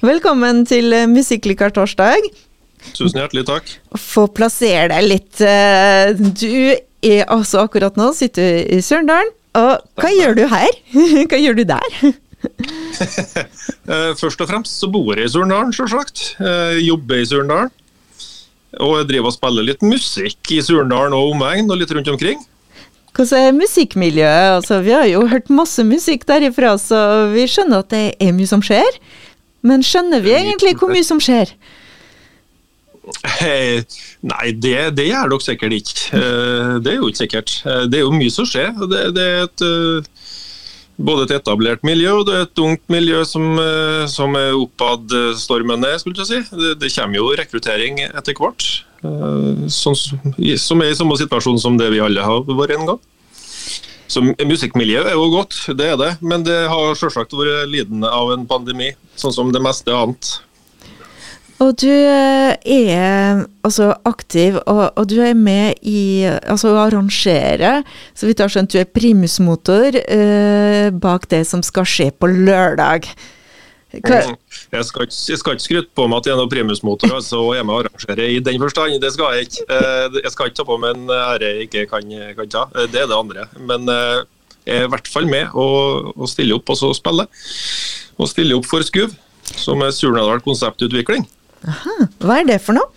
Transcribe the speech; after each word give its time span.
Velkommen 0.00 0.62
til 0.68 0.92
eh, 0.96 1.06
Musikklikar 1.10 1.72
torsdag. 1.76 2.24
Tusen 2.96 3.20
hjertelig 3.20 3.44
takk. 3.48 3.72
Få 4.00 4.24
plassere 4.32 4.86
deg 4.94 5.08
litt. 5.10 5.40
eh, 5.44 6.14
Du 6.16 6.46
er 7.04 7.26
altså 7.32 7.66
akkurat 7.66 7.96
nå 8.00 8.10
sitter 8.16 8.62
i 8.64 8.80
Sørendalen. 8.84 9.34
Og 9.58 9.82
hva 9.98 10.10
gjør 10.14 10.36
du 10.38 10.44
her? 10.46 10.70
Hva 11.30 11.40
gjør 11.42 11.60
du 11.60 11.64
der? 11.68 11.90
Eh, 13.90 14.12
Først 14.16 14.40
og 14.40 14.48
fremst 14.48 14.78
så 14.80 14.86
bor 14.92 15.10
jeg 15.18 15.26
i 15.28 15.30
Surndalen, 15.32 15.72
selvsagt. 15.76 16.20
Eh, 16.40 16.78
Jobber 16.86 17.18
i 17.20 17.26
Surndalen. 17.28 17.68
Og 18.80 18.94
jeg 19.00 19.08
driver 19.10 19.28
og 19.28 19.34
spiller 19.34 19.66
litt 19.66 19.82
musikk 19.84 20.52
i 20.54 20.60
Surndalen 20.64 21.12
og 21.16 21.34
omegn, 21.34 21.68
og 21.72 21.80
litt 21.80 21.92
rundt 21.92 22.08
omkring. 22.12 22.40
Hvordan 23.12 23.44
er 23.50 23.56
musikkmiljøet? 23.58 24.54
Altså, 24.60 24.78
vi 24.86 24.94
har 24.96 25.04
jo 25.10 25.24
hørt 25.32 25.50
masse 25.52 25.84
musikk 25.84 26.24
derifra, 26.30 26.76
så 26.80 27.00
vi 27.34 27.44
skjønner 27.50 27.82
at 27.84 27.90
det 27.92 28.02
er 28.22 28.32
mye 28.36 28.48
som 28.48 28.62
skjer. 28.64 29.00
Men 29.62 29.82
skjønner 29.84 30.22
vi 30.24 30.32
egentlig 30.32 30.74
hvor 30.80 30.88
mye 30.92 31.04
som 31.04 31.20
skjer? 31.20 31.50
Nei, 33.40 34.50
det, 34.62 34.74
det 34.96 35.06
gjør 35.08 35.32
dere 35.32 35.44
sikkert 35.44 35.74
ikke. 35.76 35.96
Eh, 36.18 36.74
Det 36.84 36.92
er 36.92 36.98
jo 37.00 37.08
ikke 37.10 37.22
sikkert. 37.24 37.54
Eh, 37.66 37.84
Det 37.90 37.98
er 38.00 38.04
jo 38.06 38.12
mye 38.14 38.32
som 38.34 38.46
skjer. 38.48 38.70
Det, 38.90 39.02
det 39.16 39.24
er 39.26 39.42
et, 39.48 39.64
eh, 39.66 40.10
både 41.00 41.24
et 41.26 41.34
etablert 41.40 41.82
miljø 41.86 42.12
og 42.20 42.26
det 42.28 42.34
er 42.36 42.44
et 42.46 42.60
ungt 42.60 42.82
miljø 42.92 43.22
som, 43.24 43.46
som 44.12 44.36
er 44.36 44.52
oppadstormende. 44.60 45.94
skulle 46.02 46.20
jeg 46.20 46.28
si. 46.28 46.56
Det, 46.60 46.74
det 46.82 46.92
kommer 46.94 47.16
jo 47.22 47.30
rekruttering 47.40 48.02
etter 48.10 48.36
hvert. 48.36 48.66
som- 49.72 49.94
som 49.96 50.82
er 50.82 50.90
i 50.90 50.94
samme 50.98 51.16
situasjon 51.16 51.58
som 51.58 51.78
det 51.80 51.88
vi 51.90 52.00
alle 52.04 52.20
har 52.20 52.42
vært 52.44 52.74
en 52.76 52.86
gang. 52.86 53.00
Så 54.10 54.24
Musikkmiljøet 54.26 55.12
er 55.12 55.14
jo 55.14 55.30
godt, 55.30 55.56
det 55.78 55.92
er 55.92 55.98
det. 56.00 56.12
Men 56.20 56.42
det 56.46 56.64
har 56.70 56.96
selvsagt 56.98 57.34
vært 57.38 57.70
lidende 57.70 58.10
av 58.10 58.32
en 58.34 58.46
pandemi, 58.50 58.90
sånn 59.18 59.34
som 59.36 59.52
det 59.54 59.62
meste 59.62 59.94
annet. 59.94 60.40
Og 61.60 61.74
du 61.76 61.90
eh, 61.92 62.54
er 62.56 63.42
altså 63.66 63.90
aktiv, 64.08 64.56
og, 64.64 64.86
og 64.96 65.08
du 65.10 65.18
er 65.20 65.36
med 65.36 65.76
i 65.84 66.24
altså 66.24 66.72
å 66.72 66.80
arrangere. 66.86 67.82
Så 68.16 68.26
vidt 68.26 68.40
jeg 68.40 68.48
har 68.48 68.54
skjønt, 68.54 68.72
du 68.72 68.80
er 68.80 68.88
primusmotor 68.88 70.00
eh, 70.00 70.88
bak 71.04 71.28
det 71.30 71.44
som 71.50 71.62
skal 71.66 71.86
skje 71.88 72.08
på 72.16 72.30
lørdag. 72.32 73.10
Mm. 73.90 74.36
Jeg 74.70 74.84
skal, 74.86 75.02
ikke, 75.08 75.16
jeg 75.32 75.38
skal 75.40 75.56
ikke 75.56 75.64
skryte 75.64 75.90
på 75.98 76.04
meg 76.06 76.20
at 76.20 76.26
det 76.28 76.30
er 76.32 76.36
noen 76.38 76.50
primusmotor 76.52 77.14
altså, 77.16 77.40
og 77.42 77.56
er 77.58 77.64
med 77.66 77.74
å 77.74 77.78
arrangere 77.82 78.26
i 78.30 78.36
den 78.46 78.60
forstand. 78.62 79.00
Det 79.02 79.10
skal 79.16 79.34
jeg 79.34 79.48
ikke. 79.48 79.64
Eh, 79.66 80.18
Jeg 80.22 80.30
skal 80.34 80.50
ikke 80.52 80.58
ta 80.60 80.66
på 80.68 80.76
meg 80.78 80.94
en 80.94 81.10
ære 81.16 81.48
jeg 81.56 81.66
ikke 81.66 81.82
kan, 81.90 82.12
kan 82.38 82.52
ta. 82.54 82.62
Eh, 82.76 82.86
Det 82.92 83.00
er 83.02 83.08
det 83.10 83.16
andre. 83.18 83.48
Men 83.58 83.88
eh, 83.90 84.20
jeg 84.68 84.84
er 84.84 84.86
i 84.86 84.92
hvert 84.92 85.10
fall 85.10 85.26
med 85.26 85.50
og, 85.58 86.12
og 86.14 86.30
stiller 86.30 86.60
opp 86.60 86.70
og 86.70 86.78
så 86.78 86.92
spille. 86.94 87.26
Og 88.20 88.30
stiller 88.30 88.60
opp 88.60 88.68
for 88.70 88.84
SKUV, 88.86 89.10
som 89.58 89.82
er 89.82 89.90
Surnadal 89.96 90.42
konseptutvikling. 90.44 91.26
hva 92.22 92.38
er 92.38 92.46
det 92.46 92.60
for 92.62 92.78
noe? 92.78 92.92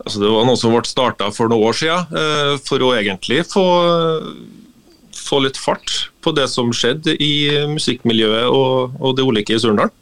Altså, 0.00 0.20
det 0.22 0.30
var 0.32 0.46
noe 0.48 0.56
som 0.56 0.72
ble 0.72 0.86
starta 0.88 1.26
for 1.34 1.50
noen 1.50 1.66
år 1.66 1.76
siden, 1.76 2.60
for 2.64 2.80
å 2.86 2.94
egentlig 2.96 3.42
få, 3.50 3.64
få 5.30 5.40
litt 5.44 5.58
fart 5.60 6.10
på 6.24 6.34
det 6.36 6.48
som 6.50 6.72
skjedde 6.74 7.14
i 7.22 7.32
musikkmiljøet 7.70 8.50
og, 8.50 8.98
og 9.00 9.16
det 9.16 9.26
ulike 9.26 9.56
i 9.56 9.62
Surndal. 9.62 9.92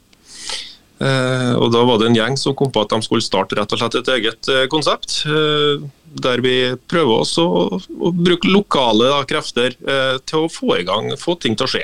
Eh, 0.99 1.53
og 1.55 1.69
Da 1.71 1.85
var 1.87 2.01
det 2.01 2.09
en 2.09 2.17
gjeng 2.17 2.35
som 2.39 2.55
kom 2.59 2.73
på 2.75 2.81
at 2.83 2.91
de 2.91 2.99
skulle 3.05 3.23
starte 3.23 3.55
rett 3.55 3.71
og 3.71 3.79
slett 3.79 4.01
et 4.01 4.11
eget 4.17 4.49
eh, 4.51 4.65
konsept. 4.71 5.21
eh, 5.29 5.85
der 6.09 6.41
vi 6.41 6.55
prøver 6.89 7.21
også 7.21 7.43
å, 7.45 7.77
å 7.77 8.11
bruke 8.15 8.49
lokale 8.49 9.11
da, 9.11 9.19
krefter 9.29 9.75
eh, 9.77 10.15
til 10.25 10.47
å 10.47 10.49
få 10.51 10.79
i 10.79 10.85
gang, 10.87 11.11
få 11.21 11.37
ting 11.37 11.55
til 11.55 11.67
å 11.67 11.71
skje. 11.75 11.83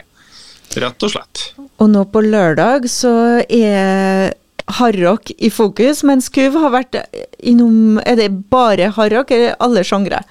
Rett 0.81 1.05
og 1.05 1.13
slett. 1.13 1.43
Og 1.77 1.91
nå 1.91 2.01
på 2.09 2.23
lørdag 2.25 2.89
så 2.89 3.13
er 3.45 4.33
hardrock 4.79 5.29
i 5.37 5.51
fokus, 5.53 6.01
mens 6.03 6.27
Kuv 6.33 6.57
har 6.57 6.73
vært 6.73 6.97
innom 7.45 7.99
Er 8.01 8.17
det 8.17 8.31
bare 8.49 8.89
hardrock, 8.95 9.31
eller 9.31 9.53
alle 9.61 9.85
sjangre? 9.85 10.23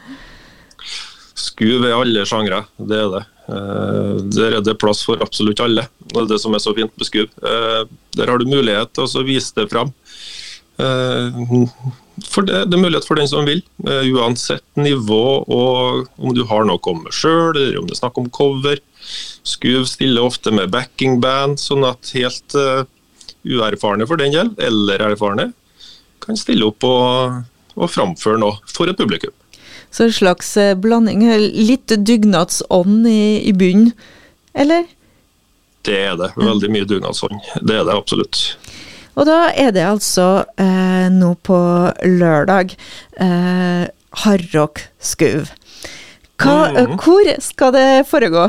Skuv 1.34 1.82
er 1.84 1.96
alle 1.96 2.22
sjangre, 2.28 2.62
det 2.78 2.98
er 3.00 3.08
det. 3.10 3.22
Eh, 3.50 4.20
Der 4.36 4.56
er 4.58 4.62
det 4.64 4.76
plass 4.80 5.02
for 5.04 5.20
absolutt 5.24 5.60
alle. 5.60 5.88
Det 6.06 6.22
er 6.22 6.28
det 6.30 6.38
som 6.40 6.54
er 6.54 6.62
så 6.62 6.74
fint 6.76 6.92
med 6.96 7.08
Skuv. 7.08 7.28
Eh, 7.42 7.82
Der 8.16 8.30
har 8.30 8.38
du 8.38 8.46
mulighet 8.46 8.92
til 8.94 9.04
å 9.04 9.24
vise 9.26 9.52
det 9.58 9.68
fram. 9.72 9.90
Eh, 10.78 11.66
For 12.30 12.46
det, 12.46 12.60
det 12.70 12.76
er 12.78 12.82
mulighet 12.84 13.06
for 13.08 13.18
den 13.18 13.26
som 13.26 13.44
vil, 13.44 13.60
uansett 13.82 14.62
nivå 14.78 15.42
og 15.50 16.06
om 16.16 16.30
du 16.34 16.44
har 16.46 16.62
noe 16.64 16.78
å 16.78 16.82
komme 16.82 17.08
med 17.08 17.12
sjøl, 17.12 17.56
eller 17.58 17.80
om 17.80 17.88
det 17.88 17.96
er 17.96 18.02
snakk 18.04 18.20
om 18.22 18.28
cover. 18.30 18.78
Skuv 19.42 19.88
stiller 19.90 20.22
ofte 20.22 20.52
med 20.54 20.70
backingband, 20.70 21.58
sånn 21.58 21.82
at 21.88 22.12
helt 22.14 22.54
uerfarne 23.44 24.06
for 24.06 24.16
den 24.22 24.30
del, 24.32 24.52
eller 24.62 25.02
erfarne, 25.10 25.48
kan 26.22 26.38
stille 26.38 26.70
opp 26.70 26.86
og, 26.86 27.42
og 27.74 27.90
framføre 27.90 28.38
noe 28.38 28.60
for 28.70 28.86
et 28.88 28.96
publikum. 28.96 29.34
Så 29.94 30.08
en 30.08 30.12
slags 30.12 30.56
eh, 30.58 30.74
blanding, 30.74 31.22
eh, 31.30 31.38
litt 31.38 31.92
dugnadsånd 31.94 33.06
i, 33.06 33.46
i 33.46 33.52
bunnen, 33.54 33.92
eller? 34.54 34.88
Det 35.86 35.98
er 36.08 36.16
det. 36.18 36.32
Veldig 36.40 36.70
mye 36.72 36.88
dugnadsånd. 36.88 37.36
Det 37.62 37.76
er 37.78 37.86
det 37.86 37.94
absolutt. 37.94 38.40
Og 39.14 39.28
da 39.28 39.52
er 39.54 39.70
det 39.76 39.84
altså 39.86 40.26
eh, 40.58 41.06
nå 41.14 41.34
på 41.46 41.58
lørdag 42.08 42.74
eh, 43.22 43.84
hardrock 44.24 44.82
skuv. 44.98 45.52
Hva, 46.42 46.56
eh. 46.74 46.96
Hvor 46.98 47.30
skal 47.44 47.74
det 47.76 47.88
foregå? 48.10 48.48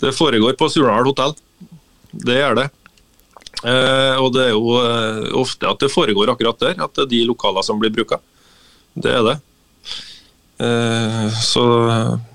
Det 0.00 0.14
foregår 0.16 0.56
på 0.56 0.70
Surnadal 0.72 1.10
hotell. 1.10 1.36
Det 2.12 2.38
er 2.40 2.56
det. 2.56 2.68
Eh, 3.60 4.16
og 4.16 4.32
det 4.32 4.48
er 4.48 4.54
jo 4.56 4.78
ofte 5.42 5.68
at 5.68 5.84
det 5.84 5.92
foregår 5.92 6.32
akkurat 6.32 6.64
der, 6.64 6.78
at 6.80 6.96
det 6.96 7.04
er 7.04 7.12
de 7.12 7.24
lokaler 7.28 7.66
som 7.66 7.82
blir 7.82 7.92
bruka. 7.92 8.22
Det 8.96 9.12
er 9.12 9.26
det. 9.28 9.40
Eh, 10.62 11.28
så 11.42 11.64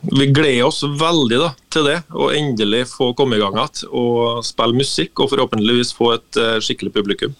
vi 0.01 0.27
gleder 0.35 0.67
oss 0.67 0.81
veldig 0.83 1.39
da, 1.39 1.51
til 1.71 1.87
det, 1.87 1.97
og 2.11 2.33
endelig 2.35 2.83
få 2.91 3.13
komme 3.17 3.37
i 3.37 3.41
gang 3.41 3.55
igjen 3.55 3.87
og 3.91 4.43
spille 4.47 4.75
musikk. 4.77 5.13
Og 5.23 5.31
forhåpentligvis 5.33 5.93
få 5.95 6.15
et 6.17 6.41
eh, 6.41 6.57
skikkelig 6.63 6.95
publikum 6.97 7.37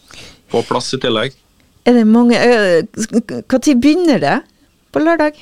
på 0.51 0.63
plass 0.69 0.93
i 0.95 1.01
tillegg. 1.03 1.35
Er 1.87 1.95
det 1.95 2.07
mange 2.07 2.35
Når 2.35 3.75
begynner 3.79 4.19
det 4.19 4.37
på 4.91 4.99
lørdag? 5.03 5.39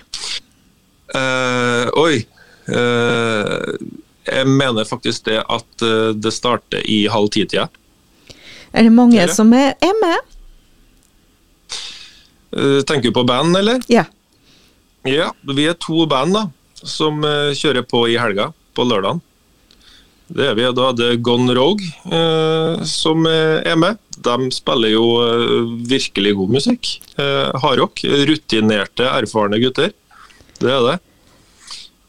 Eh, 1.13 1.89
oi. 2.01 2.25
Eh, 2.67 3.73
jeg 4.25 4.47
mener 4.49 4.87
faktisk 4.89 5.27
det 5.29 5.39
at 5.41 5.85
eh, 5.85 6.13
det 6.17 6.33
starter 6.33 6.85
i 6.85 7.05
halv 7.11 7.29
ti-tida. 7.33 7.67
Er 8.73 8.87
det 8.87 8.93
mange 8.93 9.19
Er 9.21 9.29
det? 9.29 9.35
som 9.37 9.53
er, 9.53 9.75
med? 10.01 10.31
Tenker 12.87 13.09
du 13.09 13.15
på 13.15 13.25
band, 13.27 13.55
eller? 13.57 13.81
Ja. 13.91 14.05
Ja, 15.05 15.29
vi 15.45 15.67
er 15.69 15.75
to 15.77 16.05
band 16.09 16.33
da, 16.33 16.47
som 16.81 17.21
eh, 17.25 17.53
kjører 17.57 17.85
på 17.85 18.07
i 18.09 18.17
helga, 18.17 18.49
på 18.75 18.85
lørdagen. 18.89 19.21
Det 20.27 20.47
er 20.49 20.55
vi. 20.57 20.63
Da 20.73 20.87
er 20.89 20.95
det 20.97 21.09
Gone 21.25 21.53
Rogue 21.53 21.85
eh, 22.09 22.81
som 22.89 23.27
eh, 23.29 23.61
er 23.61 23.75
med. 23.77 23.99
De 24.25 24.47
spiller 24.53 24.89
jo 24.95 25.03
eh, 25.21 25.67
virkelig 25.85 26.33
god 26.39 26.55
musikk. 26.57 26.95
Eh, 27.21 27.51
Hardrock. 27.61 28.01
Rutinerte, 28.25 29.05
erfarne 29.05 29.59
gutter. 29.61 29.93
Det 30.57 30.71
er 30.71 30.81
det. 30.87 30.97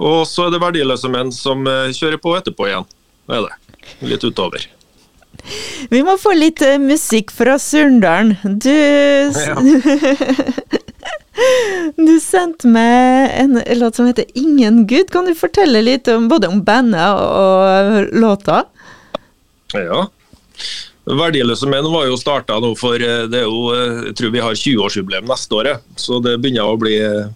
Og 0.00 0.24
så 0.28 0.46
er 0.46 0.50
det 0.54 0.62
verdiløse 0.62 1.08
menn 1.12 1.32
som 1.32 1.64
kjører 1.66 2.18
på 2.20 2.34
etterpå 2.36 2.66
igjen. 2.68 2.84
Det 3.28 3.36
er 3.38 3.46
det. 3.46 3.54
Litt 4.08 4.24
utover. 4.28 4.64
Vi 5.92 6.00
må 6.04 6.16
få 6.20 6.34
litt 6.36 6.60
musikk 6.82 7.30
fra 7.32 7.56
Surndalen. 7.60 8.36
Du 8.60 8.72
Du 11.96 12.16
sendte 12.22 12.68
meg 12.70 13.30
en 13.36 13.58
låt 13.78 13.98
som 13.98 14.06
heter 14.08 14.24
'Ingen 14.34 14.86
Gud'. 14.88 15.10
Kan 15.12 15.26
du 15.26 15.34
fortelle 15.34 15.82
litt 15.82 16.08
om 16.08 16.28
både 16.28 16.48
om 16.48 16.62
bandet 16.64 17.12
og 17.12 18.12
låta? 18.12 18.64
Ja. 19.74 20.06
Verdiløse 21.06 21.68
menn 21.70 21.86
var 21.92 22.08
jo 22.08 22.16
starta 22.18 22.56
nå 22.62 22.72
for 22.78 22.98
eh, 22.98 23.26
det 23.30 23.44
er 23.44 23.46
jo, 23.46 23.70
eh, 23.74 24.06
Jeg 24.08 24.16
tror 24.18 24.32
vi 24.34 24.42
har 24.42 24.58
20-årsjubileum 24.58 25.28
neste 25.30 25.54
år, 25.54 25.68
så 25.96 26.18
det 26.22 26.38
begynner 26.42 26.66
å 26.66 26.80
bli 26.80 26.96
eh, 26.98 27.28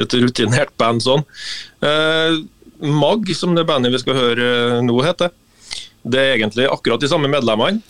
et 0.00 0.14
rutinert 0.14 0.72
band 0.80 1.04
sånn. 1.04 1.26
Eh, 1.84 2.38
Mag, 2.78 3.26
som 3.34 3.56
det 3.56 3.66
bandet 3.66 3.90
vi 3.90 3.98
skal 3.98 4.14
høre 4.14 4.48
nå 4.86 5.00
heter, 5.02 5.32
det 6.06 6.20
er 6.22 6.36
egentlig 6.36 6.68
akkurat 6.70 7.02
de 7.02 7.10
samme 7.10 7.26
medlemmene. 7.26 7.82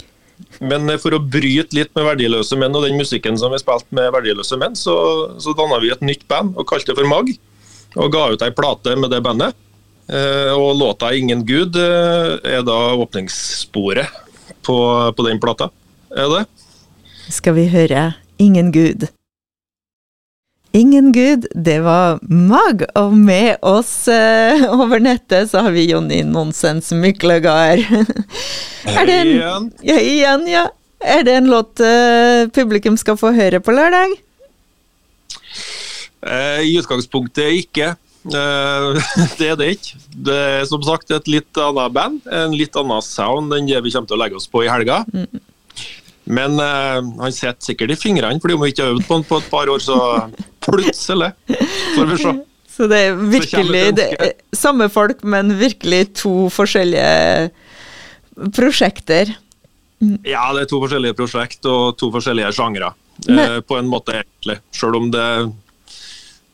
Men 0.61 0.89
eh, 0.91 1.01
for 1.01 1.17
å 1.17 1.23
bryte 1.23 1.77
litt 1.77 1.95
med 1.97 2.07
Verdiløse 2.07 2.59
menn 2.59 2.75
og 2.77 2.87
den 2.87 2.99
musikken 2.99 3.39
som 3.41 3.55
vi 3.55 3.61
spilte 3.63 3.95
med 3.97 4.11
Verdiløse 4.15 4.59
menn, 4.61 4.77
så, 4.79 4.95
så 5.43 5.55
danna 5.59 5.81
vi 5.83 5.93
et 5.95 6.05
nytt 6.05 6.27
band 6.31 6.57
og 6.59 6.69
kalte 6.69 6.93
det 6.93 6.99
for 7.01 7.11
Mag. 7.11 7.33
Og 7.99 8.13
ga 8.13 8.29
ut 8.35 8.45
ei 8.45 8.55
plate 8.55 8.95
med 9.01 9.13
det 9.15 9.23
bandet. 9.25 9.57
Eh, 10.09 10.53
og 10.57 10.77
låta 10.77 11.13
'Ingen 11.13 11.45
Gud' 11.45 11.77
eh, 11.77 12.57
er 12.57 12.63
da 12.65 12.95
åpningssporet 12.97 14.09
på, 14.63 14.79
på 15.13 15.23
den 15.29 15.41
plata. 15.41 15.69
Er 16.11 16.29
det? 16.33 16.45
Skal 17.29 17.55
vi 17.55 17.69
høre 17.69 18.15
'Ingen 18.39 18.73
Gud'? 18.73 19.09
Ingen 20.79 21.13
gud, 21.13 21.47
det 21.55 21.81
var 21.83 22.19
Mag. 22.23 22.85
Og 22.95 23.15
med 23.17 23.57
oss 23.67 24.07
eh, 24.09 24.63
over 24.71 25.01
nettet 25.03 25.51
så 25.51 25.65
har 25.67 25.75
vi 25.75 25.89
Jonny 25.91 26.21
Nonsens 26.23 26.93
Myklegard. 26.95 27.83
Hei 28.87 29.07
igjen. 29.09 29.73
Ja, 29.83 29.97
igjen, 29.99 30.45
ja. 30.47 30.69
Er 31.03 31.25
det 31.27 31.35
en 31.41 31.51
låt 31.51 31.83
eh, 31.83 32.47
publikum 32.55 32.99
skal 33.01 33.19
få 33.19 33.33
høre 33.35 33.59
på 33.59 33.75
lørdag? 33.75 34.15
Eh, 36.23 36.63
I 36.69 36.77
utgangspunktet 36.79 37.59
ikke. 37.59 37.97
det 38.29 39.49
er 39.49 39.59
det 39.59 39.73
ikke. 39.75 39.99
Det 40.31 40.39
er 40.61 40.65
som 40.71 40.85
sagt 40.87 41.11
et 41.11 41.31
litt 41.33 41.59
annet 41.65 41.95
band, 41.97 42.23
en 42.31 42.55
litt 42.55 42.79
annen 42.79 43.03
sound 43.03 43.57
enn 43.57 43.67
det 43.67 43.83
vi 43.83 43.97
kommer 43.97 44.13
til 44.13 44.19
å 44.19 44.23
legge 44.23 44.39
oss 44.39 44.47
på 44.47 44.63
i 44.63 44.71
helga. 44.71 45.03
Mm. 45.11 45.43
Men 46.29 46.61
uh, 46.61 47.01
han 47.23 47.33
sitter 47.33 47.71
sikkert 47.71 47.95
i 47.95 47.99
fingrene, 47.99 48.39
fordi 48.43 48.55
om 48.55 48.63
vi 48.63 48.71
ikke 48.75 48.85
har 48.85 48.95
øvd 48.95 49.07
på 49.09 49.17
han 49.17 49.27
på 49.27 49.41
et 49.41 49.51
par 49.51 49.71
år, 49.73 49.83
så 49.83 49.99
plutselig 50.69 51.33
får 51.97 52.13
vi 52.13 52.21
se. 52.23 52.35
Så 52.79 52.87
det 52.87 52.99
er 53.09 53.17
virkelig 53.19 53.83
det 53.99 54.07
er 54.15 54.33
samme 54.55 54.87
folk, 54.93 55.25
men 55.27 55.57
virkelig 55.59 56.13
to 56.21 56.47
forskjellige 56.55 57.51
prosjekter. 58.55 59.33
Mm. 59.99 60.21
Ja, 60.23 60.45
det 60.55 60.63
er 60.63 60.71
to 60.71 60.79
forskjellige 60.85 61.17
prosjekt 61.19 61.67
og 61.67 61.97
to 61.99 62.13
forskjellige 62.15 62.53
sjangre, 62.55 62.93
uh, 63.27 63.59
på 63.67 63.81
en 63.81 63.91
måte 63.91 64.15
egentlig. 64.21 64.61
Selv 64.71 65.01
om 65.01 65.11
det, 65.11 65.27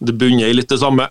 det 0.01 0.17
bunner 0.17 0.49
i 0.49 0.57
litt 0.57 0.73
det 0.73 0.81
samme. 0.81 1.11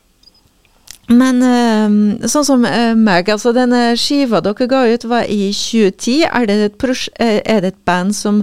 Men 1.12 1.44
uh, 1.44 2.28
sånn 2.32 2.48
som 2.48 2.64
uh, 2.66 2.94
meg, 2.98 3.30
altså 3.30 3.54
denne 3.56 3.92
skiva 4.00 4.42
dere 4.42 4.70
ga 4.72 4.86
ut 4.90 5.06
var 5.12 5.30
i 5.30 5.52
2010. 5.54 6.24
Er 6.30 6.48
det 6.50 6.58
et, 6.72 6.88
eh, 7.20 7.42
er 7.44 7.62
det 7.62 7.74
et 7.76 7.84
band 7.86 8.16
som 8.18 8.42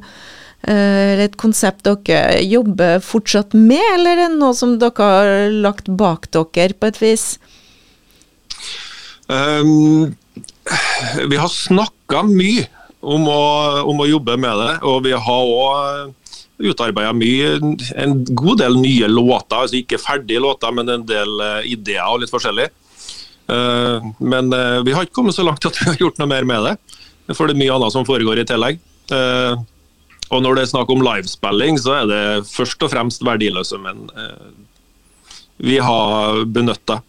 Eller 0.61 1.25
et 1.25 1.37
konsept 1.41 1.87
dere 1.87 2.43
jobber 2.45 3.01
fortsatt 3.05 3.55
med, 3.57 3.81
eller 3.95 4.19
er 4.19 4.29
det 4.29 4.41
noe 4.41 4.57
som 4.57 4.77
dere 4.81 5.07
har 5.09 5.55
lagt 5.65 5.89
bak 5.89 6.29
dere 6.35 6.77
på 6.77 6.91
et 6.91 7.01
vis? 7.01 7.27
Um, 9.31 10.12
vi 11.31 11.39
har 11.39 11.51
snakka 11.51 12.25
mye 12.29 12.67
om 13.01 13.29
å, 13.31 13.43
om 13.89 14.03
å, 14.03 14.09
jobbe 14.11 14.37
med 14.41 14.59
det, 14.61 14.73
og 14.85 15.05
vi 15.07 15.15
har 15.17 15.53
òg 15.55 16.17
utarbeida 16.61 17.15
mye, 17.17 17.55
en 17.97 18.19
god 18.37 18.61
del 18.61 18.77
nye 18.83 19.09
låter. 19.09 19.62
altså 19.62 19.79
Ikke 19.79 20.01
ferdige 20.03 20.43
låter, 20.45 20.75
men 20.77 20.93
en 20.93 21.07
del 21.09 21.41
uh, 21.41 21.65
ideer 21.65 22.05
og 22.05 22.21
litt 22.21 22.33
forskjellig. 22.33 22.69
Uh, 23.49 24.12
men 24.21 24.53
uh, 24.53 24.83
vi 24.85 24.93
har 24.93 25.07
ikke 25.07 25.23
kommet 25.23 25.39
så 25.39 25.47
langt 25.47 25.65
at 25.65 25.79
vi 25.81 25.89
har 25.89 25.97
gjort 26.03 26.21
noe 26.21 26.29
mer 26.31 26.45
med 26.49 26.69
det. 26.69 26.75
For 27.33 27.47
det 27.47 27.57
er 27.57 27.62
mye 27.62 27.79
annet 27.79 27.95
som 27.95 28.05
foregår 28.05 28.43
i 28.43 28.49
tillegg. 28.51 28.83
Og 30.31 30.43
når 30.43 30.56
det 30.56 30.62
er 30.65 30.73
snakk 30.73 30.91
om 30.94 31.03
livespilling, 31.05 31.79
så 31.82 32.00
er 32.00 32.11
det 32.11 32.25
først 32.50 32.82
og 32.87 32.93
fremst 32.93 33.25
verdiløse 33.27 33.79
menn 33.82 34.09
vi 35.61 35.77
har 35.79 36.44
benytta, 36.49 37.00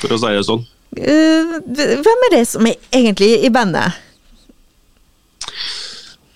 for 0.00 0.12
å 0.12 0.18
si 0.20 0.32
det 0.36 0.44
sånn. 0.44 0.64
hvem 0.96 2.24
er 2.26 2.34
det 2.34 2.42
som 2.48 2.66
er 2.68 2.76
egentlig 2.92 3.30
i 3.46 3.52
bandet? 3.52 3.96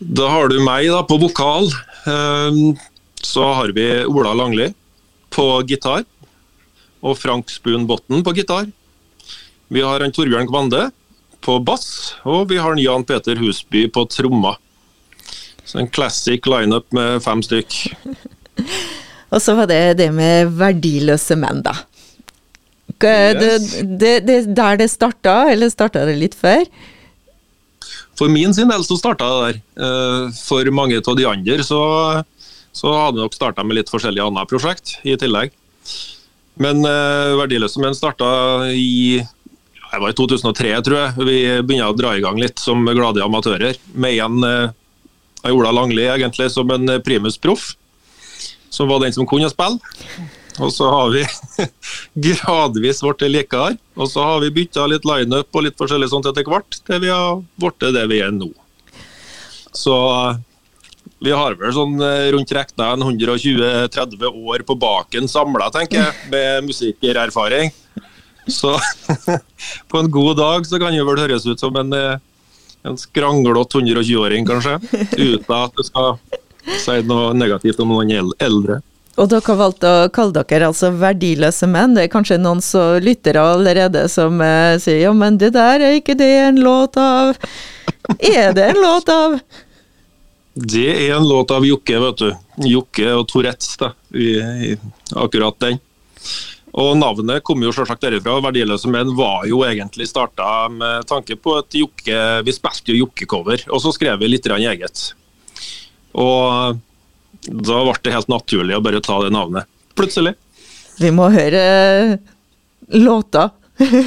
Da 0.00 0.30
har 0.32 0.48
du 0.48 0.56
meg 0.64 0.88
da 0.88 1.02
på 1.04 1.18
vokal. 1.20 1.68
Ehm, 2.08 2.78
så 3.20 3.50
har 3.58 3.74
vi 3.76 3.86
Ola 4.08 4.32
Langli 4.32 4.70
på 5.28 5.46
gitar. 5.68 6.06
Og 7.04 7.18
Frank 7.20 7.52
Spoon 7.52 7.86
Botten 7.88 8.24
på 8.24 8.32
gitar. 8.36 8.70
Vi 9.68 9.84
har 9.84 10.00
en 10.00 10.12
Torbjørn 10.12 10.48
Kvande 10.48 10.88
på 11.44 11.58
bass, 11.64 12.16
og 12.24 12.48
vi 12.50 12.58
har 12.60 12.72
en 12.72 12.80
Jan 12.80 13.04
Peter 13.04 13.36
Husby 13.36 13.86
på 13.92 14.04
tromma. 14.08 14.56
Så 15.70 15.78
en 15.78 15.90
classic 15.90 16.46
lineup 16.50 16.88
med 16.96 17.22
fem 17.22 17.42
stykk. 17.46 17.76
og 19.32 19.42
så 19.42 19.54
var 19.58 19.70
det 19.70 19.82
det 20.00 20.10
med 20.14 20.50
verdiløse 20.58 21.38
menn, 21.38 21.62
da. 21.66 21.76
Yes. 23.00 23.70
Det, 23.78 23.86
det, 24.00 24.14
det, 24.26 24.38
der 24.56 24.80
det 24.82 24.90
starta, 24.92 25.44
eller 25.52 25.70
starta 25.72 26.02
det 26.08 26.18
litt 26.18 26.34
før? 26.36 26.66
For 28.18 28.28
min 28.28 28.52
sin 28.52 28.68
del 28.68 28.82
så 28.84 28.98
starta 29.00 29.28
det 29.30 29.40
der. 29.46 29.60
Eh, 29.86 30.40
for 30.42 30.66
mange 30.74 30.98
av 31.00 31.16
de 31.16 31.28
andre 31.30 31.62
så, 31.64 31.80
så 32.76 32.92
hadde 33.06 33.22
nok 33.22 33.36
starta 33.36 33.64
med 33.64 33.78
litt 33.78 33.92
forskjellige 33.92 34.26
andre 34.26 34.44
prosjekt 34.50 34.98
i 35.06 35.16
tillegg. 35.20 35.54
Men 36.60 36.82
uh, 36.84 37.38
Verdiløse 37.38 37.80
menn 37.80 37.96
starta 37.96 38.26
i 38.76 39.22
det 39.90 39.98
var 39.98 40.12
i 40.12 40.14
2003, 40.14 40.74
tror 40.86 40.98
jeg. 40.98 41.24
Vi 41.26 41.38
begynte 41.64 41.88
å 41.88 41.96
dra 41.98 42.12
i 42.14 42.20
gang 42.22 42.36
litt 42.38 42.60
som 42.62 42.84
glade 42.84 43.24
amatører. 43.24 43.78
Med 43.98 44.20
en 44.22 44.44
uh, 45.44 45.52
Ola 45.52 45.72
Langli 45.74 46.06
egentlig 46.08 46.50
som 46.54 46.70
en 46.74 46.96
primusproff, 47.04 47.72
som 48.70 48.90
var 48.90 49.02
den 49.04 49.14
som 49.16 49.28
kunne 49.28 49.50
spille. 49.50 49.80
Og 50.60 50.72
så 50.74 50.88
har 50.92 51.12
vi 51.14 51.24
gradvis 52.28 53.00
blitt 53.04 53.24
likere. 53.30 53.76
Og 53.96 54.10
så 54.10 54.24
har 54.24 54.42
vi 54.44 54.52
bytta 54.60 54.86
litt 54.90 55.06
lineup 55.08 55.48
og 55.56 55.64
litt 55.66 55.78
forskjellig 55.80 56.10
sånt 56.12 56.28
etter 56.28 56.46
hvert, 56.48 56.80
til 56.86 57.02
vi 57.04 57.12
har 57.12 57.40
blitt 57.60 57.90
det 57.96 58.06
vi 58.10 58.20
er 58.24 58.34
nå. 58.34 58.50
Så 59.72 59.96
vi 61.20 61.32
har 61.36 61.54
vel 61.60 61.72
sånn 61.76 62.00
eh, 62.00 62.30
rundt 62.34 62.52
regna 62.56 62.94
120-30 62.96 64.24
år 64.24 64.64
på 64.66 64.76
baken 64.80 65.28
samla, 65.28 65.68
tenker 65.74 66.00
jeg, 66.00 66.16
med 66.32 66.68
musikererfaring. 66.70 67.72
Så 68.50 68.72
på 69.90 70.00
en 70.00 70.10
god 70.10 70.40
dag 70.40 70.66
så 70.66 70.80
kan 70.80 70.96
det 70.96 71.04
vel 71.06 71.20
høres 71.20 71.46
ut 71.46 71.60
som 71.60 71.76
en, 71.76 71.92
eh, 71.92 72.16
en 72.86 72.98
skranglete 72.98 73.80
120-åring, 73.80 74.46
kanskje. 74.48 74.78
Uten 75.16 75.56
at 75.56 75.74
du 75.76 75.84
skal 75.84 76.14
si 76.80 77.00
noe 77.08 77.32
negativt 77.36 77.80
om 77.82 77.92
noen 77.92 78.32
eldre. 78.38 78.80
Og 79.20 79.28
dere 79.28 79.42
har 79.44 79.58
valgt 79.58 79.84
å 79.84 79.94
kalle 80.14 80.44
dere 80.48 80.70
altså 80.70 80.92
verdiløse 80.96 81.68
menn. 81.68 81.96
Det 81.96 82.06
er 82.06 82.12
kanskje 82.12 82.38
noen 82.40 82.62
som 82.64 83.00
lytter 83.02 83.36
allerede 83.40 84.06
som 84.08 84.40
eh, 84.44 84.78
sier 84.80 85.02
ja, 85.02 85.12
men 85.16 85.36
det 85.40 85.52
der 85.56 85.82
er 85.84 85.98
ikke 85.98 86.16
det 86.16 86.30
en 86.46 86.60
låt 86.64 86.96
av. 87.00 87.34
Er 88.16 88.54
det 88.56 88.70
en 88.70 88.80
låt 88.80 89.10
av? 89.12 89.36
Det 90.54 90.88
er 90.88 91.18
en 91.18 91.28
låt 91.28 91.52
av 91.54 91.66
Jokke, 91.66 91.98
vet 92.06 92.22
du. 92.22 92.30
Jokke 92.70 93.12
og 93.16 93.26
Tourettes, 93.30 93.76
da. 93.80 93.92
I, 94.14 94.30
i, 94.70 94.72
akkurat 95.14 95.58
den. 95.62 95.78
Og 96.78 96.92
navnet 96.98 97.42
kom 97.46 97.62
jo 97.64 97.72
selvsagt 97.74 98.04
derifra. 98.04 98.36
'Verdiløse 98.40 98.90
menn' 98.90 99.14
var 99.16 99.46
jo 99.48 99.64
egentlig 99.66 100.06
starta 100.08 100.68
med 100.70 101.06
tanke 101.10 101.34
på 101.36 101.56
et 101.58 101.80
Jokke 101.80 102.20
Vi 102.46 102.54
spilte 102.54 102.94
jo 102.94 103.06
Jokke-cover, 103.06 103.66
og 103.70 103.82
så 103.82 103.92
skrev 103.94 104.20
vi 104.20 104.30
litt 104.30 104.46
eget. 104.46 105.14
Og 106.14 106.78
da 107.46 107.80
ble 107.86 107.96
det 108.02 108.14
helt 108.14 108.30
naturlig 108.30 108.76
å 108.76 108.84
bare 108.84 109.00
ta 109.00 109.18
det 109.22 109.32
navnet. 109.34 109.66
Plutselig. 109.98 110.34
Vi 111.00 111.10
må 111.10 111.30
høre 111.32 112.18
låta. 112.92 113.50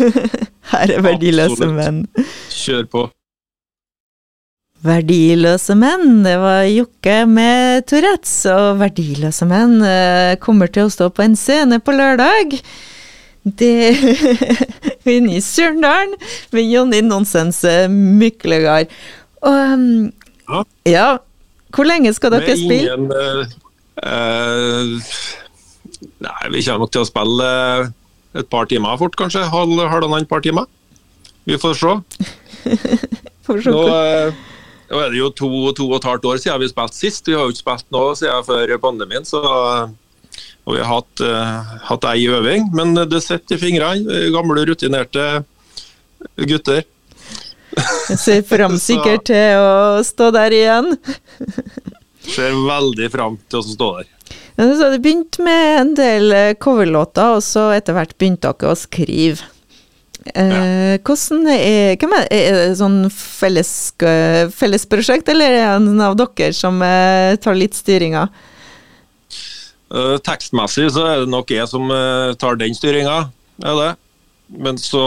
Her 0.73 0.91
er 0.93 1.01
verdiløse 1.03 1.67
menn. 1.67 2.05
Kjør 2.53 2.87
på. 2.91 3.07
Verdiløse 4.83 5.77
menn, 5.79 6.25
det 6.25 6.35
var 6.41 6.65
Jokke 6.67 7.21
med 7.29 7.85
Tourettes. 7.87 8.33
Og 8.51 8.81
Verdiløse 8.81 9.47
menn 9.47 9.77
eh, 9.87 10.35
kommer 10.43 10.67
til 10.71 10.89
å 10.89 10.91
stå 10.91 11.07
på 11.15 11.23
en 11.23 11.37
scene 11.39 11.79
på 11.79 11.95
lørdag. 11.95 12.57
Det 13.43 13.71
Inne 15.13 15.37
i 15.37 15.43
Surndalen 15.43 16.15
med 16.55 16.67
Jonny 16.67 16.99
Nonsens 17.03 17.61
eh, 17.67 17.87
Myklegard. 17.91 18.91
Og 19.43 20.11
ja. 20.51 20.63
ja 20.87 21.07
hvor 21.73 21.87
lenge 21.87 22.11
skal 22.13 22.35
dere 22.35 22.53
spille? 22.59 22.93
Ingen, 22.93 23.09
uh, 24.03 24.99
nei, 26.21 26.39
vi 26.53 26.61
kommer 26.61 26.83
nok 26.83 26.93
til 26.93 27.01
å 27.01 27.09
spille 27.09 27.49
et 28.37 28.49
par 28.51 28.67
timer 28.69 28.99
fort, 28.99 29.15
kanskje. 29.17 29.47
Halv, 29.49 29.79
halvannen 29.89 30.29
par 30.29 30.43
timer. 30.45 30.67
Vi 31.49 31.57
får 31.59 31.79
se. 31.79 31.95
får 33.47 33.63
se. 33.65 33.73
Nå, 33.73 33.81
uh, 33.89 34.52
nå 34.91 35.01
er 35.01 35.11
det 35.13 35.19
jo 35.19 35.29
to, 35.33 35.49
to 35.77 35.89
og 35.89 35.97
et 35.99 36.07
halvt 36.09 36.29
år 36.29 36.39
siden 36.43 36.61
vi 36.61 36.71
spilte 36.71 36.99
sist. 36.99 37.27
Vi 37.27 37.35
har 37.37 37.47
jo 37.47 37.53
ikke 37.55 37.63
spilt 37.63 37.91
nå 37.93 38.05
siden 38.19 38.47
før 38.47 38.77
pandemien. 38.83 39.27
så 39.27 39.43
og 40.63 40.77
vi 40.77 40.79
har 40.79 40.87
hatt, 40.87 41.21
uh, 41.21 41.73
hatt 41.89 42.05
ei 42.07 42.23
øving, 42.31 42.69
men 42.75 42.95
det 42.95 43.19
sitter 43.25 43.57
i 43.57 43.59
fingrene. 43.59 44.19
Gamle, 44.31 44.63
rutinerte 44.69 45.43
gutter. 46.39 46.85
Jeg 48.09 48.19
ser 48.21 48.43
fram 48.47 48.77
sikkert 48.89 49.27
til 49.27 49.59
å 49.59 49.99
stå 50.07 50.29
der 50.35 50.55
igjen. 50.55 50.93
Ser 52.23 52.55
veldig 52.55 53.09
fram 53.11 53.37
til 53.51 53.59
å 53.59 53.65
stå 53.67 53.89
der. 53.99 54.09
Ja, 54.55 54.67
så 54.77 54.91
det 54.93 55.01
begynte 55.03 55.43
med 55.43 55.79
en 55.79 55.93
del 55.97 56.31
eh, 56.37 56.53
coverlåter, 56.61 57.39
og 57.39 57.43
så 57.43 57.71
etter 57.73 57.97
hvert 57.97 58.15
begynte 58.21 58.53
dere 58.53 58.71
å 58.71 58.79
skrive. 58.79 59.49
Eh, 60.23 60.95
hvordan 61.03 61.49
er, 61.51 61.97
hvem 61.99 62.15
er, 62.15 62.27
er 62.31 62.55
det 62.55 62.77
sånn 62.79 63.01
felles, 63.11 63.73
fellesprosjekt, 64.55 65.27
eller 65.33 65.51
er 65.51 65.57
det 65.57 65.91
en 65.91 66.03
av 66.05 66.15
dere 66.19 66.53
som 66.55 66.79
eh, 66.85 67.35
tar 67.43 67.59
litt 67.59 67.75
styringa? 67.75 68.27
Eh, 69.93 70.15
tekstmessig 70.25 70.87
så 70.95 71.05
er 71.05 71.21
det 71.21 71.29
nok 71.29 71.51
jeg 71.53 71.69
som 71.69 71.91
uh, 71.91 72.33
tar 72.39 72.57
den 72.57 72.73
styringa. 72.73 73.27
Er 73.61 73.77
det. 73.77 73.91
Men 74.63 74.77
så 74.81 75.03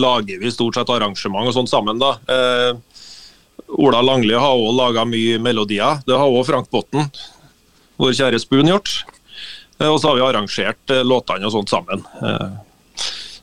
lager 0.00 0.40
vi 0.40 0.52
stort 0.52 0.76
sett 0.76 0.90
arrangement 0.92 1.48
og 1.48 1.56
sånt 1.56 1.70
sammen, 1.72 2.00
da. 2.00 2.14
Eh, 2.28 2.76
Ola 3.80 4.00
Langli 4.04 4.36
har 4.36 4.56
òg 4.56 4.76
laga 4.76 5.04
mye 5.08 5.40
melodier. 5.42 6.00
Det 6.06 6.16
har 6.16 6.28
òg 6.32 6.46
Frank 6.48 6.70
Botten, 6.72 7.10
vår 8.00 8.14
kjære 8.16 8.40
Spoon, 8.40 8.70
gjort. 8.70 9.02
Og 9.84 9.98
så 10.00 10.08
har 10.08 10.16
vi 10.16 10.24
arrangert 10.24 10.94
låtene 11.04 11.48
og 11.48 11.54
sånt 11.54 11.72
sammen. 11.72 12.04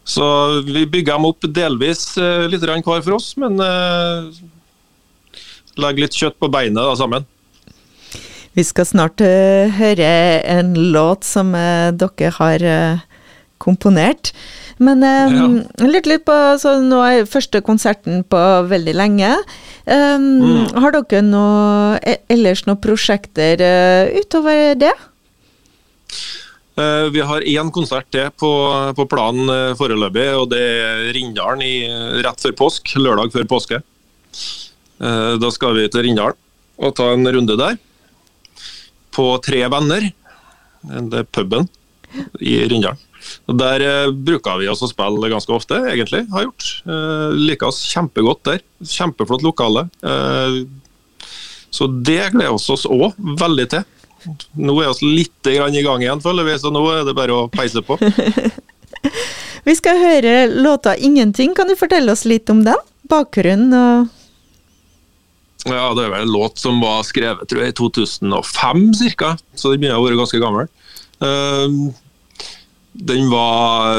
Så 0.05 0.25
vi 0.67 0.85
bygger 0.85 1.15
dem 1.15 1.25
opp 1.25 1.47
delvis 1.49 2.13
litt 2.51 2.61
hver 2.61 3.01
for 3.01 3.15
oss, 3.17 3.31
men 3.41 3.57
legger 5.81 6.05
litt 6.05 6.17
kjøtt 6.17 6.37
på 6.39 6.49
beinet 6.53 6.77
da, 6.77 6.93
sammen. 6.99 7.25
Vi 8.55 8.63
skal 8.63 8.87
snart 8.87 9.19
uh, 9.23 9.67
høre 9.75 10.11
en 10.47 10.71
låt 10.95 11.27
som 11.27 11.51
uh, 11.57 11.91
dere 11.91 12.31
har 12.37 12.63
uh, 12.63 13.01
komponert. 13.59 14.31
Men 14.79 15.03
um, 15.03 15.35
ja. 15.35 15.87
litt, 15.87 16.07
litt 16.07 16.23
på, 16.27 16.35
så 16.59 16.77
nå 16.83 17.01
er 17.03 17.27
første 17.27 17.59
konserten 17.63 18.23
på 18.27 18.43
veldig 18.69 18.95
lenge. 18.95 19.33
Um, 19.83 20.29
mm. 20.39 20.63
Har 20.83 20.95
dere 20.95 21.23
noe, 21.27 21.99
e, 21.99 22.17
ellers 22.31 22.63
noen 22.67 22.79
prosjekter 22.83 23.59
utover 24.15 24.79
det? 24.79 24.93
Vi 26.75 27.21
har 27.23 27.45
én 27.47 27.69
konsert 27.71 28.09
til 28.11 28.27
på, 28.35 28.49
på 28.97 29.05
planen 29.07 29.47
foreløpig, 29.79 30.25
og 30.35 30.49
det 30.51 30.59
er 30.59 31.05
Rindalen 31.15 31.63
i, 31.63 31.75
rett 32.25 32.43
før 32.43 32.55
påsk. 32.59 32.97
Lørdag 32.99 33.31
før 33.31 33.47
påske. 33.47 33.79
Da 34.99 35.51
skal 35.55 35.77
vi 35.77 35.87
til 35.87 36.03
Rindalen 36.09 36.35
og 36.75 36.91
ta 36.97 37.07
en 37.13 37.23
runde 37.31 37.55
der 37.55 37.77
på 39.15 39.29
Tre 39.39 39.63
venner, 39.71 40.09
det 40.83 41.21
er 41.23 41.31
puben 41.31 41.69
i 42.43 42.57
Rindalen. 42.67 42.99
Der 43.45 43.81
eh, 43.81 44.11
bruker 44.11 44.59
vi 44.61 44.69
oss 44.69 44.83
å 44.85 44.89
spille 44.89 45.31
ganske 45.31 45.53
ofte, 45.53 45.79
egentlig. 45.89 46.25
Har 46.33 46.45
gjort. 46.45 46.65
Eh, 46.85 47.35
liker 47.49 47.71
oss 47.71 47.81
kjempegodt 47.89 48.43
der. 48.47 48.63
Kjempeflott 48.85 49.45
lokale. 49.45 49.87
Eh, 50.05 50.59
så 51.73 51.87
det 51.89 52.21
gleder 52.35 52.53
vi 52.53 52.73
oss 52.75 52.85
òg 52.85 53.17
veldig 53.17 53.67
til. 53.73 53.87
Nå 54.57 54.75
er 54.81 54.91
vi 54.99 55.11
litt 55.21 55.49
i 55.51 55.57
gang 55.59 56.03
igjen, 56.03 56.23
føler 56.23 56.47
vi, 56.47 56.57
så 56.59 56.71
nå 56.73 56.83
er 56.93 57.05
det 57.07 57.15
bare 57.17 57.35
å 57.35 57.47
peise 57.51 57.83
på. 57.85 57.97
vi 59.67 59.75
skal 59.77 60.01
høre 60.01 60.35
låta 60.51 60.95
'Ingenting'. 60.95 61.55
Kan 61.55 61.69
du 61.69 61.75
fortelle 61.79 62.11
oss 62.11 62.25
litt 62.25 62.49
om 62.49 62.63
den? 62.65 62.79
Bakgrunnen 63.09 63.73
og 63.73 64.13
ja, 65.65 65.93
Det 65.97 66.03
er 66.05 66.11
vel 66.13 66.27
en 66.27 66.33
låt 66.33 66.61
som 66.61 66.77
var 66.81 67.01
skrevet 67.07 67.47
tror 67.49 67.63
jeg, 67.63 67.73
i 67.73 67.77
2005 67.77 68.83
ca., 69.17 69.31
så 69.57 69.71
den 69.71 69.81
begynner 69.81 69.97
å 69.97 70.05
være 70.05 70.19
ganske 70.19 70.41
gammel. 70.41 70.69
Uh, 71.17 71.89
den 72.93 73.29
var 73.31 73.97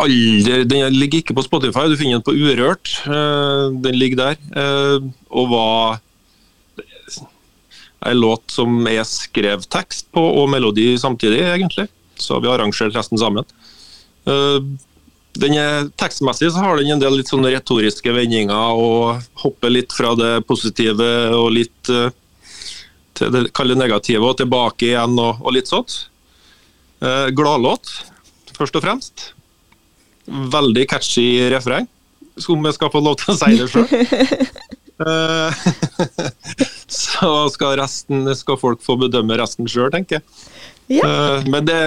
aldri 0.00 0.62
Den 0.70 0.94
ligger 0.94 1.20
ikke 1.20 1.36
på 1.36 1.44
Spotify, 1.44 1.88
du 1.90 1.96
finner 1.98 2.18
den 2.18 2.24
på 2.24 2.32
Urørt. 2.32 2.92
Uh, 3.04 3.68
den 3.84 3.98
ligger 4.00 4.22
der. 4.22 4.40
Uh, 4.56 5.10
og 5.28 5.52
var 5.52 6.00
en 8.06 8.20
låt 8.20 8.50
som 8.50 8.86
er 8.88 9.02
skrevet 9.08 9.68
tekst 9.72 10.08
på 10.14 10.22
og 10.22 10.48
melodi 10.52 10.94
samtidig, 10.98 11.42
egentlig. 11.54 11.88
Så 12.20 12.40
vi 12.40 12.48
arrangerte 12.48 12.96
resten 12.96 13.20
sammen. 13.20 13.44
Uh, 14.28 14.60
er, 15.40 15.88
tekstmessig 16.00 16.50
så 16.52 16.64
har 16.64 16.80
den 16.80 16.90
en 16.94 17.02
del 17.02 17.20
litt 17.20 17.30
sånne 17.30 17.52
retoriske 17.54 18.12
vendinger 18.12 18.76
og 18.76 19.20
hopper 19.44 19.72
litt 19.72 19.94
fra 19.94 20.14
det 20.18 20.40
positive 20.48 21.06
og 21.36 21.52
litt 21.54 21.92
uh, 21.92 22.10
til 23.20 23.32
det 23.34 23.50
kalde 23.56 23.76
negative 23.76 24.24
og 24.24 24.38
tilbake 24.40 24.90
igjen 24.90 25.18
og, 25.20 25.44
og 25.44 25.56
litt 25.56 25.70
sånt. 25.70 26.06
Uh, 27.04 27.28
Gladlåt, 27.36 27.92
først 28.56 28.76
og 28.76 28.84
fremst. 28.84 29.30
Veldig 30.26 30.86
catchy 30.88 31.48
refreng, 31.52 31.88
om 32.48 32.68
jeg 32.68 32.76
skal 32.76 32.92
få 32.92 33.02
lov 33.04 33.18
til 33.20 33.34
å 33.34 33.40
si 33.40 33.56
det 33.60 33.68
sjøl. 33.72 33.88
Eh, 35.00 35.54
så 36.86 37.30
skal, 37.52 37.76
resten, 37.80 38.26
skal 38.36 38.58
folk 38.60 38.82
få 38.84 38.98
bedømme 39.00 39.38
resten 39.40 39.68
sjøl, 39.70 39.90
tenker 39.94 40.20
jeg. 40.20 40.26
Ja. 41.00 41.06
Uh, 41.06 41.46
men 41.50 41.68
det 41.68 41.78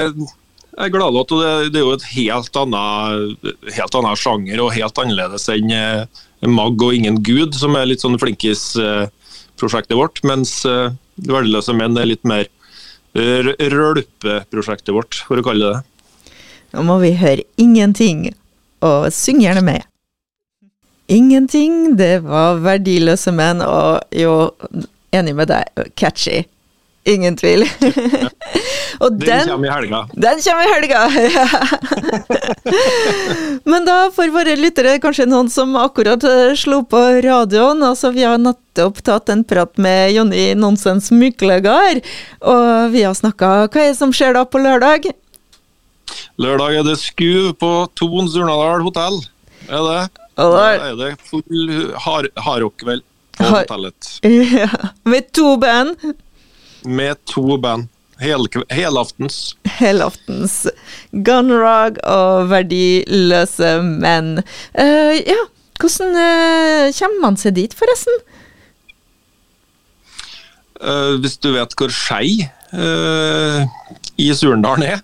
jeg 0.73 0.87
er 0.87 0.93
glad 0.95 1.17
at 1.19 1.29
det, 1.29 1.49
det 1.75 1.81
er 1.81 1.83
jo 1.85 1.93
et 1.93 2.05
helt 2.15 2.55
annet, 2.57 3.49
helt 3.75 3.95
annet 3.99 4.17
sjanger 4.17 4.61
og 4.63 4.71
helt 4.73 4.97
annerledes 5.03 5.45
enn 5.53 5.69
Magg 5.69 6.55
Mag 6.55 6.85
og 6.87 6.95
Ingen 6.97 7.19
Gud, 7.21 7.53
som 7.53 7.77
er 7.77 7.85
litt 7.91 8.01
sånn 8.01 8.17
flinkis-prosjektet 8.17 9.93
vårt. 9.99 10.23
Mens 10.25 10.63
eh, 10.65 10.89
Verdiløse 11.29 11.75
menn 11.77 11.99
er 12.01 12.09
litt 12.09 12.25
mer 12.25 12.49
rølpeprosjektet 13.13 14.89
vårt, 14.95 15.19
for 15.27 15.37
å 15.37 15.45
kalle 15.45 15.61
det 15.61 15.75
det. 15.75 16.33
Nå 16.73 16.87
må 16.87 16.97
vi 17.03 17.13
høre 17.21 17.45
ingenting, 17.61 18.31
og 18.81 19.11
syng 19.13 19.43
gjerne 19.45 19.61
med. 19.61 19.85
Ingenting, 21.11 21.95
det 21.99 22.23
var 22.23 22.61
verdiløse 22.63 23.33
menn, 23.35 23.61
og 23.65 24.03
jo, 24.15 24.53
enig 25.13 25.35
med 25.35 25.51
deg, 25.51 25.87
catchy. 25.99 26.43
Ingen 27.03 27.35
tvil. 27.35 27.65
Og 29.03 29.17
den, 29.17 29.27
den 29.27 29.49
kommer 29.49 29.67
i 29.67 29.71
helga. 29.73 29.99
Den 30.13 30.39
kommer 30.39 30.63
i 30.63 30.71
helga! 30.71 31.01
Men 33.71 33.87
da 33.87 33.97
for 34.15 34.31
våre 34.31 34.53
lyttere, 34.55 34.95
kanskje 35.03 35.27
noen 35.27 35.49
som 35.51 35.73
akkurat 35.79 36.23
eh, 36.29 36.53
slo 36.59 36.83
på 36.87 37.01
radioen. 37.25 37.83
altså 37.83 38.13
Vi 38.15 38.23
har 38.23 38.39
nettopp 38.39 39.01
tatt 39.03 39.33
en 39.33 39.43
prat 39.43 39.75
med 39.81 40.13
Jonny 40.15 40.45
Nonsens 40.55 41.11
Myklegard, 41.11 41.99
og 42.39 42.93
vi 42.95 43.03
har 43.03 43.17
snakka 43.17 43.51
Hva 43.67 43.83
er 43.83 43.91
det 43.91 43.99
som 43.99 44.13
skjer 44.15 44.37
da 44.37 44.45
på 44.47 44.61
lørdag? 44.63 45.11
Lørdag 46.39 46.79
er 46.79 46.87
det 46.87 46.99
Skuv 47.01 47.51
på 47.59 47.73
Tons 47.99 48.37
Urnadal 48.37 48.85
hotell. 48.85 49.19
Er 49.67 49.89
det? 49.89 50.22
Da 50.37 50.69
er 50.73 50.95
det 50.97 51.15
full 51.29 51.73
hardrock-kveld 52.01 53.03
på 53.37 53.43
har, 53.43 53.65
hotellet. 53.65 54.19
Ja, 54.59 54.69
med 55.03 55.31
to 55.33 55.57
band? 55.57 56.13
Med 56.83 57.25
to 57.29 57.57
band. 57.57 57.89
Hel, 58.21 58.45
helaftens. 58.69 59.55
Helaftens. 59.79 60.67
Gunrag 61.11 61.97
og 62.07 62.49
verdiløse 62.51 63.75
menn. 63.83 64.37
Uh, 64.77 65.17
ja, 65.17 65.39
hvordan 65.81 66.13
uh, 66.15 66.93
kommer 66.93 67.23
man 67.25 67.39
seg 67.41 67.57
dit, 67.57 67.73
forresten? 67.75 68.21
Uh, 70.83 71.19
hvis 71.23 71.39
du 71.41 71.53
vet 71.55 71.77
hvor 71.79 71.93
Skei 71.93 72.49
i 72.73 74.27
Surendalen 74.33 74.95
er, 74.95 75.01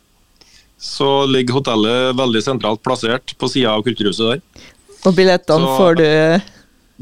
så 0.82 1.28
ligger 1.30 1.60
hotellet 1.60 2.16
veldig 2.18 2.42
sentralt 2.42 2.82
plassert 2.82 3.36
på 3.38 3.50
sida 3.52 3.76
av 3.76 3.84
kulturhuset 3.86 4.32
der. 4.32 4.72
Og 5.08 5.16
billettene 5.16 5.76
får 5.80 6.00
du 6.00 6.08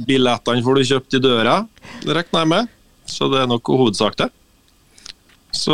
Billettene 0.07 0.61
får 0.61 0.77
du 0.77 0.87
kjøpt 0.91 1.15
i 1.17 1.21
døra, 1.23 1.61
regner 2.05 2.43
jeg 2.43 2.49
med. 2.51 2.73
Så 3.07 3.29
det 3.31 3.39
er 3.41 3.47
nok 3.49 3.71
hovedsak 3.71 4.17
det. 4.19 4.27
Så 5.55 5.73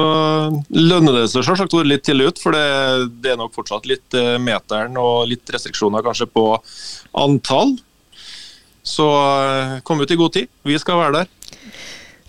lønner 0.70 1.18
det 1.18 1.26
seg 1.32 1.44
selvsagt 1.44 1.74
å 1.74 1.82
være 1.82 1.92
litt 1.96 2.06
tidlig 2.08 2.30
ut, 2.32 2.40
for 2.40 2.56
det, 2.56 3.10
det, 3.24 3.34
er 3.34 3.40
nok 3.42 3.56
fortsatt 3.56 3.88
litt 3.90 4.16
eh, 4.16 4.38
meteren 4.40 4.96
og 5.02 5.26
litt 5.28 5.50
restriksjoner 5.52 6.06
kanskje 6.06 6.30
på 6.30 6.46
antall. 7.20 7.76
Så 8.86 9.08
eh, 9.10 9.76
kom 9.84 10.00
ut 10.00 10.14
i 10.14 10.20
god 10.20 10.38
tid. 10.38 10.52
Vi 10.64 10.78
skal 10.80 11.02
være 11.02 11.24
der. 11.24 11.34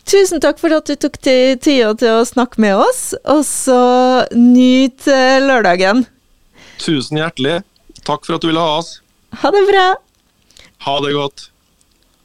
Tusen 0.09 0.43
takk 0.43 0.59
for 0.61 0.75
at 0.75 0.89
du 0.89 0.97
tok 1.01 1.21
tida 1.23 1.93
til 2.01 2.11
å 2.11 2.27
snakke 2.29 2.61
med 2.65 2.77
oss, 2.77 3.15
og 3.23 3.45
så 3.49 3.79
nyt 4.35 5.07
eh, 5.09 5.39
lørdagen. 5.45 6.05
Tusen 6.83 7.23
hjertelig. 7.23 7.63
Takk 8.05 8.27
for 8.27 8.37
at 8.37 8.45
du 8.45 8.51
ville 8.51 8.65
ha 8.65 8.81
oss. 8.81 8.99
Ha 9.41 9.51
det 9.51 9.67
bra. 9.71 9.87
Ha 10.87 11.01
det 11.01 11.13
godt. 11.13 11.51